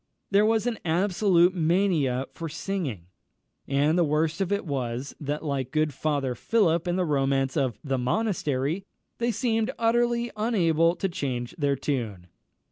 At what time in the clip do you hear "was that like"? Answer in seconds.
4.65-5.69